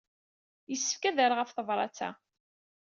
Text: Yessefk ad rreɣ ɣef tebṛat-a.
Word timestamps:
Yessefk 0.69 1.03
ad 1.09 1.17
rreɣ 1.23 1.39
ɣef 1.39 1.51
tebṛat-a. 1.51 2.09